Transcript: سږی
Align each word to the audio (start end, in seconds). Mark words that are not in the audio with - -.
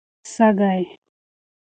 سږی 0.33 0.79